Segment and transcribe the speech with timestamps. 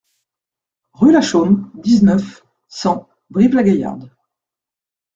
[0.93, 4.09] Rue Lachaume, dix-neuf, cent Brive-la-Gaillarde